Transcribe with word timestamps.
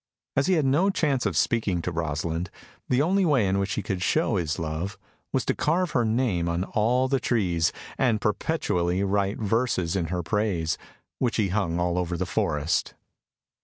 As 0.35 0.47
he 0.47 0.55
had 0.55 0.65
no 0.65 0.89
chance 0.89 1.27
of 1.27 1.37
speaking 1.37 1.79
to 1.83 1.91
Rosalind, 1.91 2.49
the 2.89 3.03
only 3.03 3.23
way 3.23 3.45
in 3.47 3.59
which 3.59 3.73
he 3.73 3.83
could 3.83 4.01
show 4.01 4.35
his 4.35 4.57
love 4.57 4.97
was 5.31 5.45
to 5.45 5.53
carve 5.53 5.91
her 5.91 6.03
name 6.03 6.49
on 6.49 6.63
all 6.63 7.07
the 7.07 7.19
trees, 7.19 7.71
and 7.99 8.19
perpetually 8.19 8.97
to 9.01 9.05
write 9.05 9.37
verses 9.37 9.95
in 9.95 10.05
her 10.07 10.23
praise, 10.23 10.75
which 11.19 11.35
he 11.37 11.49
hung 11.49 11.79
all 11.79 11.99
over 11.99 12.17
the 12.17 12.25
forest. 12.25 12.95